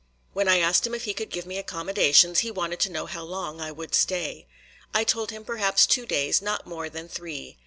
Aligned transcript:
When 0.33 0.47
I 0.47 0.57
asked 0.57 0.87
him 0.87 0.95
if 0.95 1.03
he 1.03 1.13
could 1.13 1.29
give 1.29 1.45
me 1.45 1.59
accommodations, 1.59 2.39
he 2.39 2.49
wanted 2.49 2.79
to 2.79 2.91
know 2.91 3.05
how 3.05 3.23
long 3.23 3.61
I 3.61 3.71
would 3.71 3.93
stay. 3.93 4.47
I 4.95 5.03
told 5.03 5.29
him 5.29 5.45
perhaps 5.45 5.85
two 5.85 6.07
days, 6.07 6.41
not 6.41 6.65
more 6.65 6.89
than 6.89 7.07
three. 7.07 7.59